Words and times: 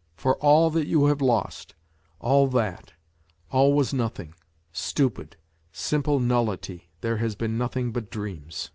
for 0.16 0.36
all 0.38 0.70
that 0.70 0.86
you 0.86 1.04
have 1.08 1.20
lost, 1.20 1.74
all 2.18 2.46
that, 2.48 2.94
all 3.50 3.74
was 3.74 3.92
nothing, 3.92 4.32
stupid, 4.72 5.36
simple 5.72 6.18
nullity, 6.18 6.88
there 7.02 7.18
has 7.18 7.34
been 7.34 7.58
nothing 7.58 7.92
but 7.92 8.10
dreams 8.10 8.70